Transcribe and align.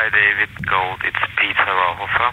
Hi, 0.00 0.08
David 0.08 0.48
Gold. 0.64 0.96
It's 1.04 1.24
Peter 1.36 1.60
Rauhofer. 1.60 2.32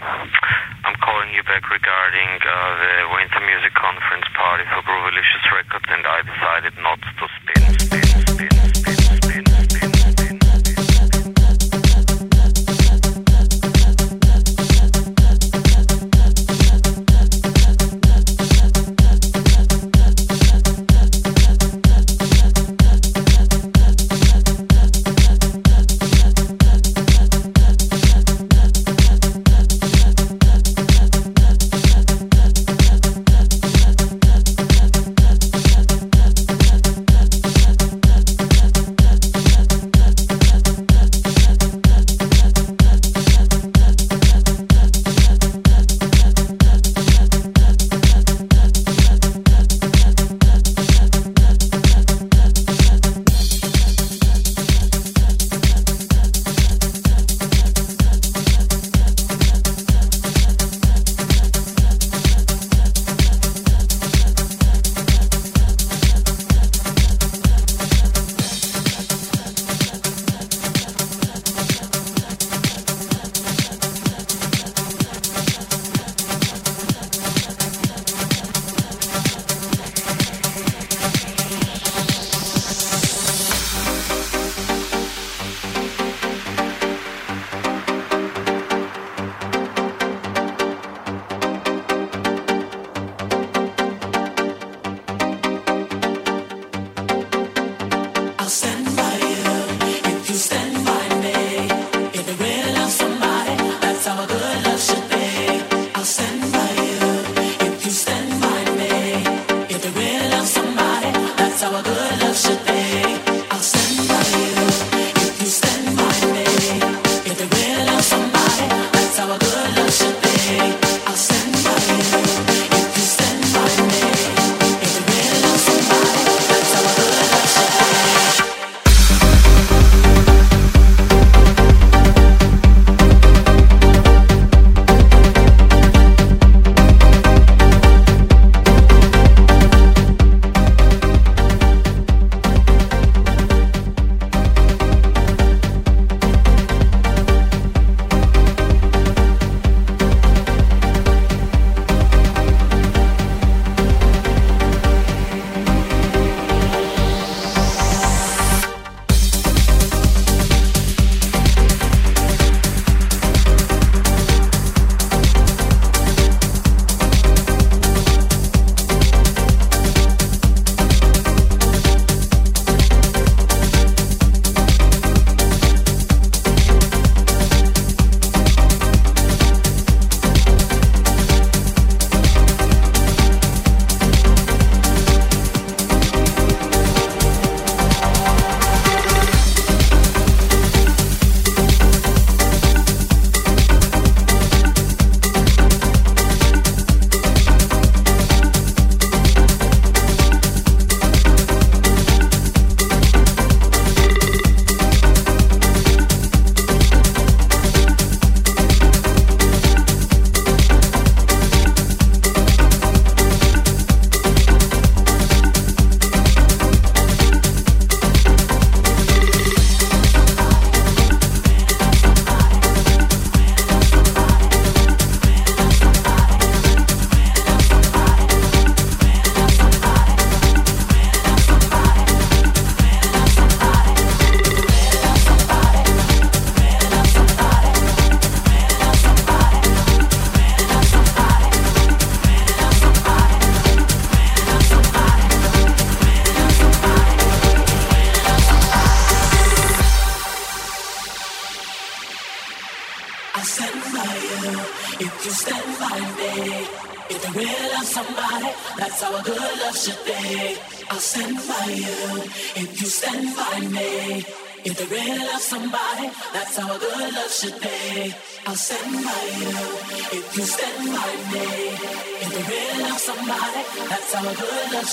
I'm 0.88 0.96
calling 1.04 1.28
you 1.36 1.42
back 1.42 1.68
regarding 1.68 2.40
uh, 2.40 2.80
the 2.80 3.12
Winter 3.12 3.44
Music 3.44 3.74
Conference 3.74 4.24
party 4.32 4.64
for 4.72 4.80
Groovilicious 4.88 5.44
Records, 5.52 5.84
and 5.92 6.00
I 6.00 6.22
decided 6.24 6.72
not 6.80 6.96
to 6.96 7.28
spin, 7.28 7.78
spin, 7.78 8.24
spin. 8.24 8.77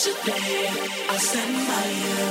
today. 0.04 0.68
I 1.10 1.18
stand 1.18 1.56
by 1.68 1.88
you 1.88 2.28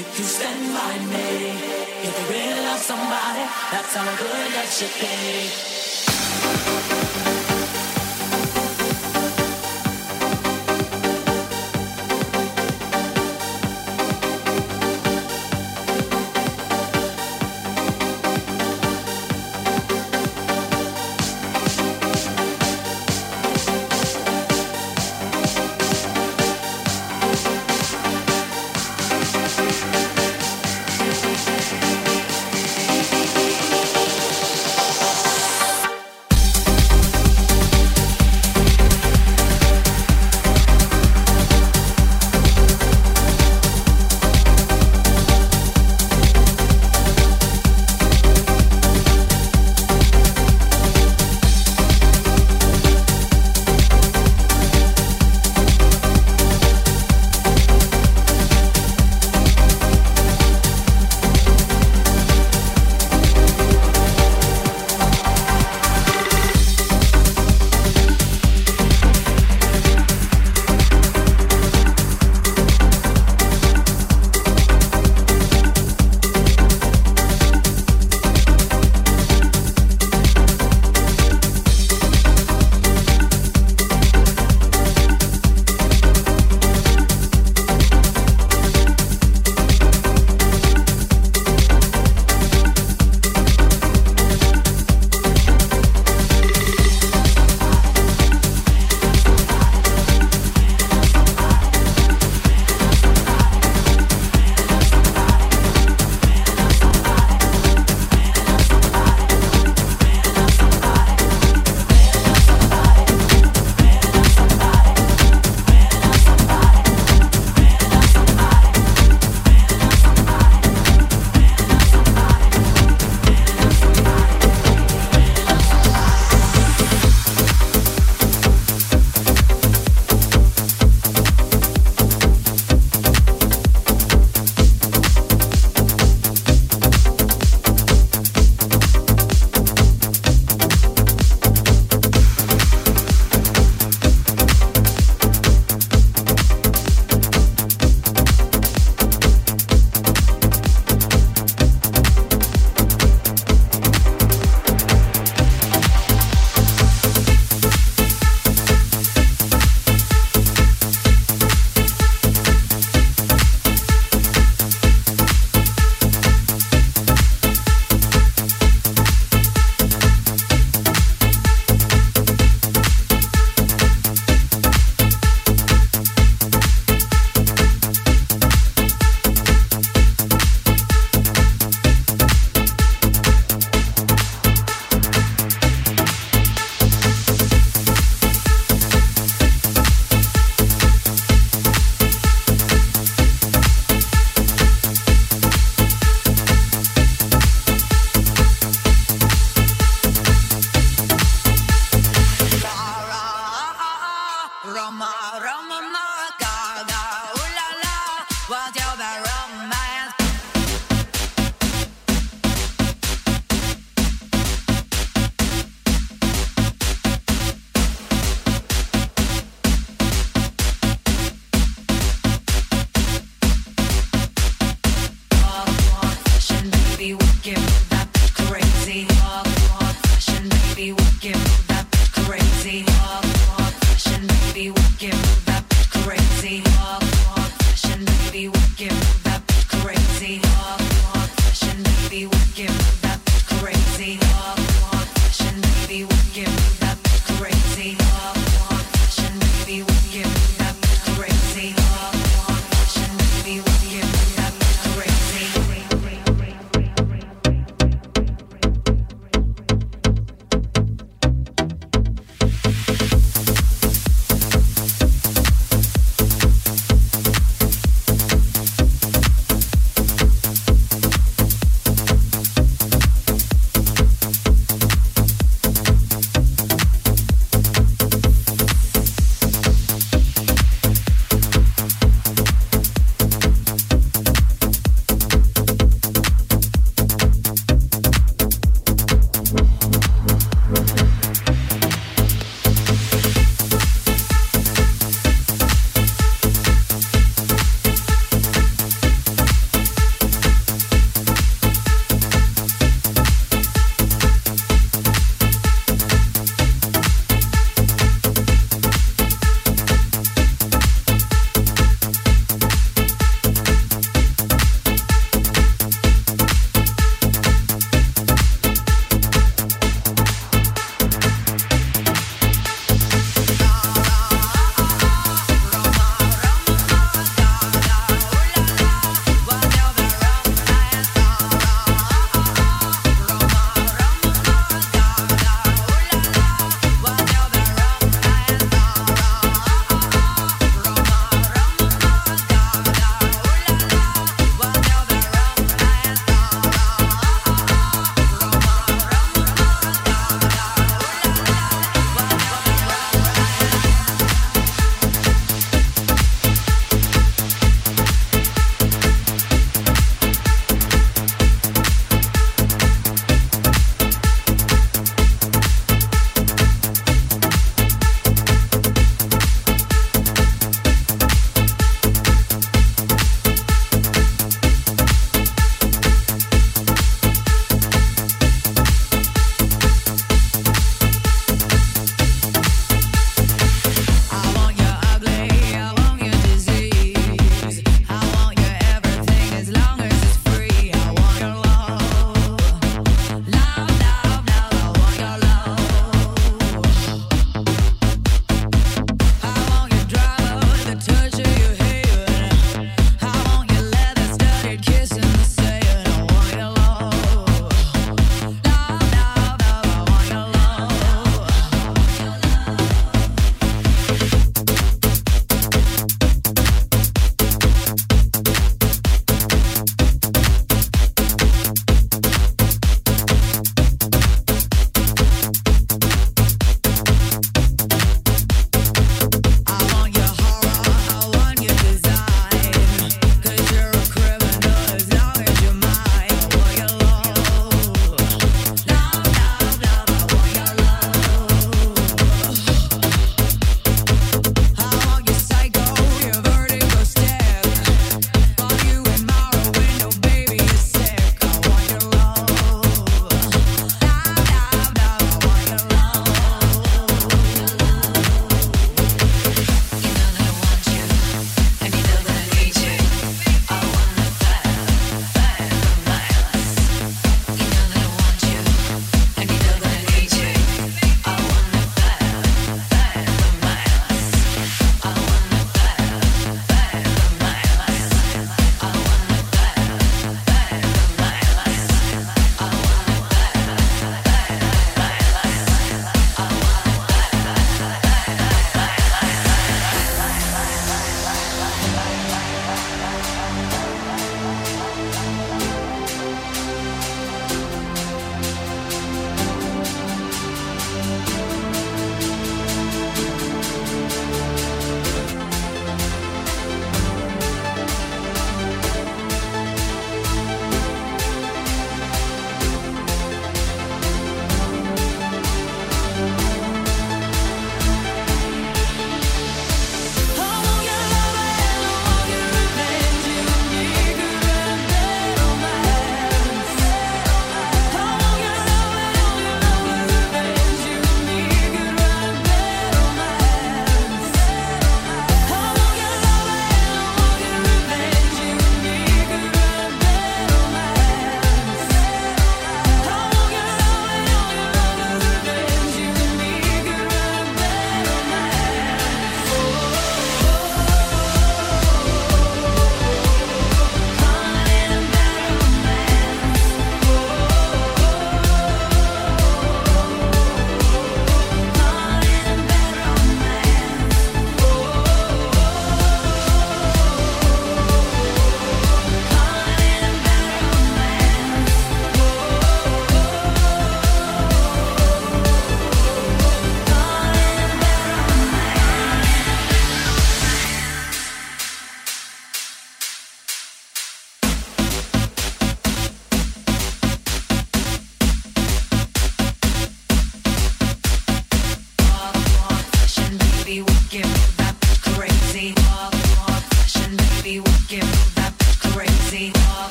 if 0.00 0.18
you 0.18 0.24
stand 0.24 0.74
by 0.74 0.98
me. 1.12 1.54
If 2.02 2.12
you 2.18 2.26
really 2.34 2.60
love 2.66 2.80
somebody, 2.80 3.44
that's 3.70 3.94
how 3.94 4.04
good 4.18 4.52
that 4.52 4.68
should 4.68 4.94
be. 7.20 7.23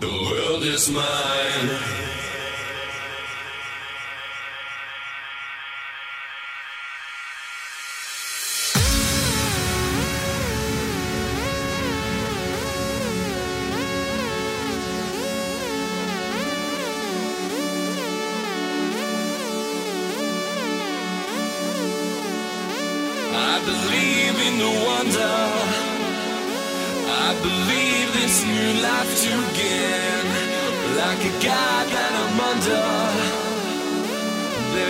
The 0.00 0.06
world 0.06 0.62
is 0.62 0.88
mine. 0.90 2.07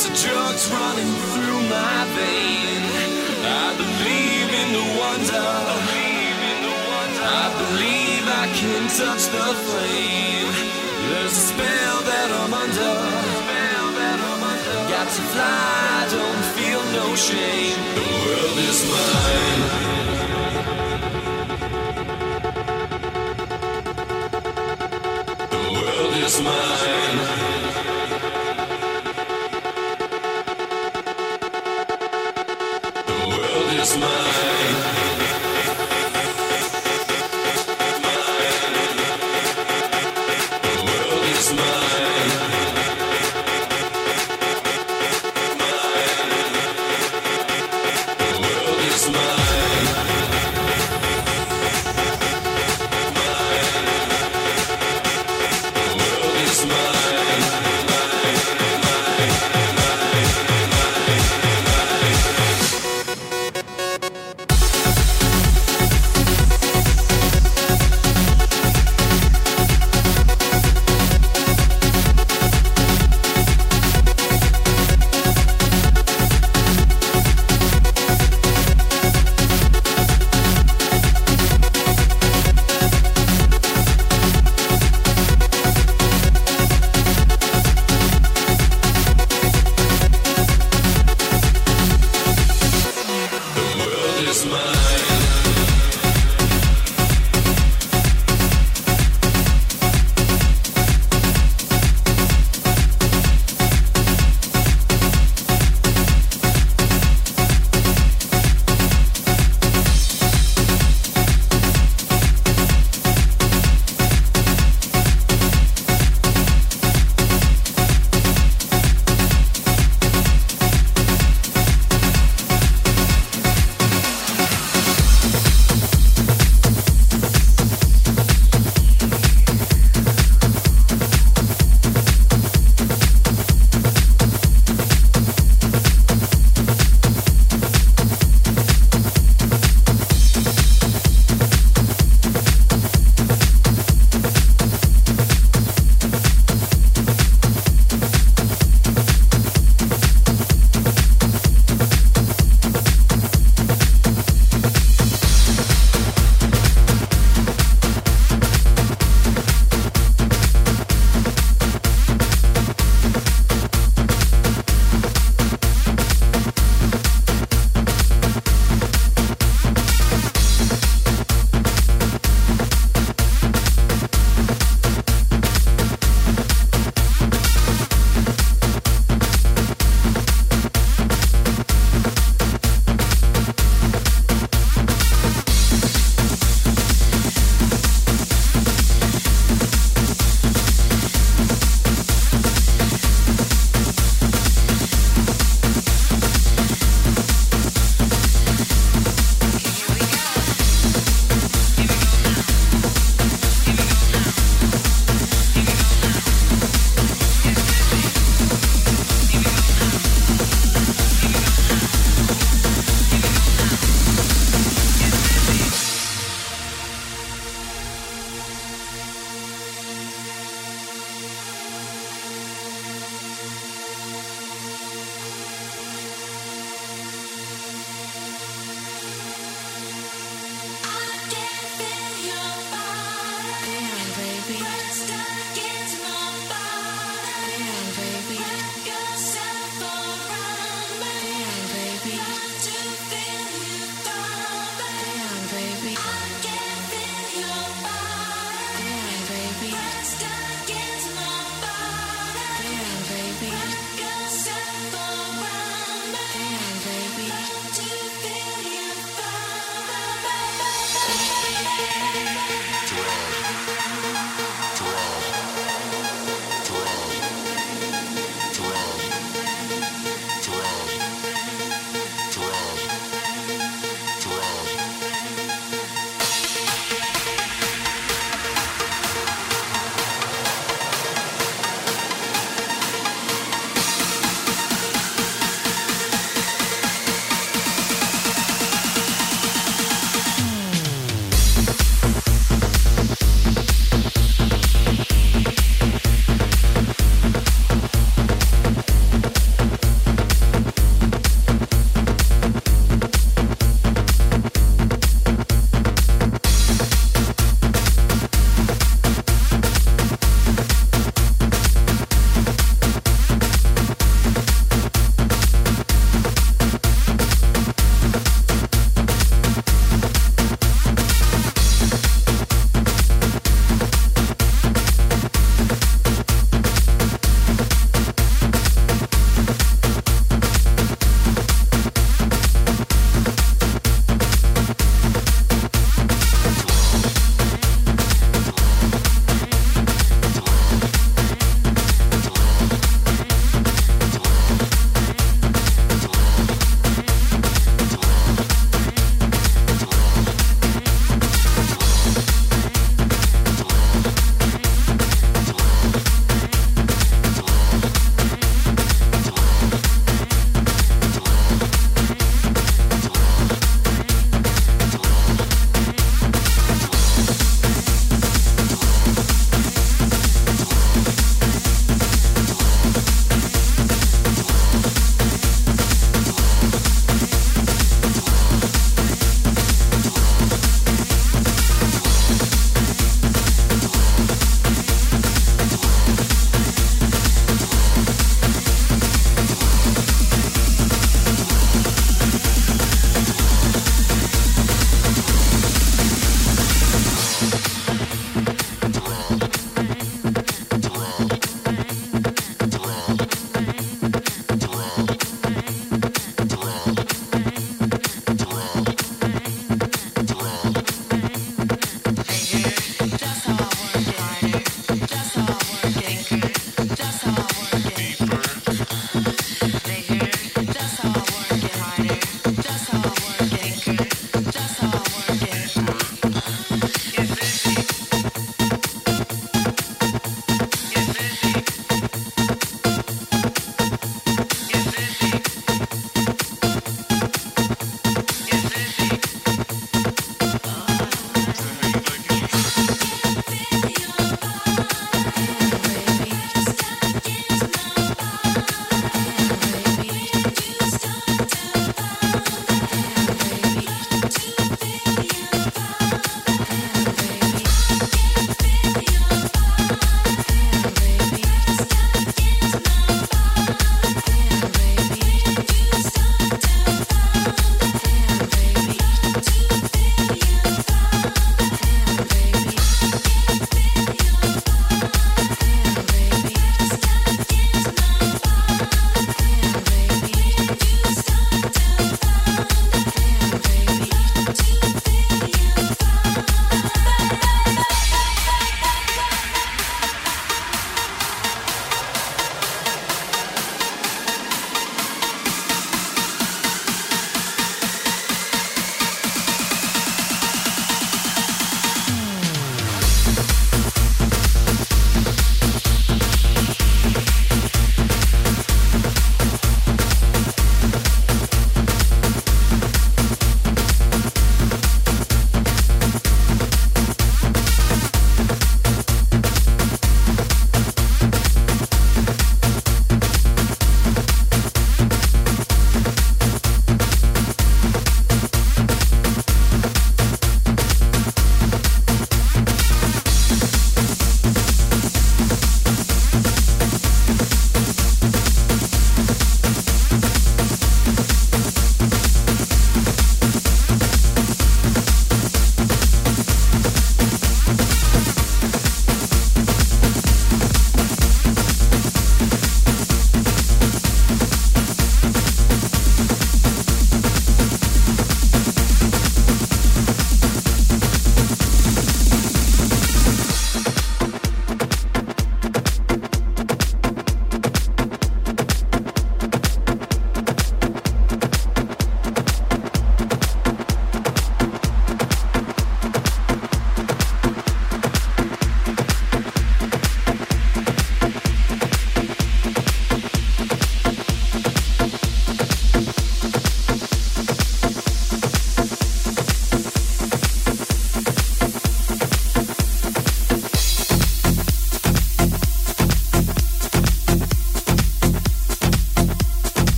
There's 0.00 0.24
a 0.24 0.28
drugs 0.28 0.64
running 0.72 1.12
through 1.28 1.60
my 1.68 2.04
vein. 2.16 2.80
I 3.44 3.76
believe 3.76 4.48
in 4.48 4.72
the 4.72 4.84
wonder. 4.96 5.44
I 7.20 7.52
believe 7.60 8.24
I 8.24 8.48
can 8.56 8.88
touch 8.88 9.28
the 9.28 9.52
flame. 9.60 10.48
There's 11.04 11.36
a 11.36 11.44
spell 11.52 12.00
that 12.08 12.28
I'm 12.32 12.54
under. 12.54 12.96
Got 14.88 15.04
to 15.04 15.22
fly, 15.32 16.08
don't 16.08 16.44
feel 16.56 16.82
no 16.96 17.14
shame. 17.14 17.76
The 17.92 18.08
world 18.24 18.56
is 18.56 18.80
mine. 18.88 19.80
The 25.50 25.60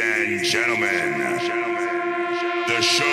and 0.00 0.44
gentlemen, 0.44 1.18
the 2.68 2.80
show 2.80 3.04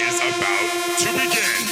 is 0.00 0.18
about 0.18 0.98
to 0.98 1.12
begin. 1.12 1.71